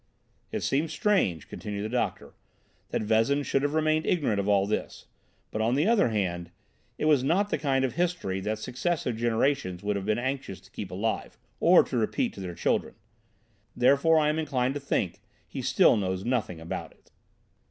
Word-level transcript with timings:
"It 0.51 0.61
seems 0.61 0.91
strange," 0.91 1.47
continued 1.47 1.83
the 1.83 1.87
doctor, 1.89 2.33
"that 2.89 3.03
Vezin 3.03 3.43
should 3.43 3.61
have 3.61 3.75
remained 3.75 4.07
ignorant 4.07 4.39
of 4.39 4.47
all 4.49 4.65
this; 4.65 5.05
but, 5.51 5.61
on 5.61 5.75
the 5.75 5.85
other 5.85 6.09
hand, 6.09 6.49
it 6.97 7.05
was 7.05 7.23
not 7.23 7.51
the 7.51 7.59
kind 7.59 7.85
of 7.85 7.93
history 7.93 8.39
that 8.39 8.57
successive 8.57 9.15
generations 9.15 9.83
would 9.83 9.95
have 9.95 10.05
been 10.07 10.17
anxious 10.17 10.59
to 10.61 10.71
keep 10.71 10.89
alive, 10.89 11.37
or 11.59 11.83
to 11.83 11.97
repeat 11.97 12.33
to 12.33 12.39
their 12.39 12.55
children. 12.55 12.95
Therefore 13.75 14.17
I 14.17 14.29
am 14.29 14.39
inclined 14.39 14.73
to 14.73 14.79
think 14.79 15.21
he 15.47 15.61
still 15.61 15.95
knows 15.95 16.25
nothing 16.25 16.59
about 16.59 16.93
it. 16.93 17.11